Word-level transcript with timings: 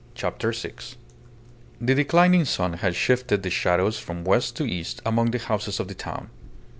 CHAPTER 0.15 0.51
SIX 0.51 0.95
The 1.79 1.93
declining 1.93 2.43
sun 2.45 2.73
had 2.73 2.95
shifted 2.95 3.43
the 3.43 3.51
shadows 3.51 3.99
from 3.99 4.23
west 4.23 4.55
to 4.55 4.65
east 4.65 4.99
amongst 5.05 5.33
the 5.33 5.37
houses 5.37 5.79
of 5.79 5.89
the 5.89 5.93
town. 5.93 6.31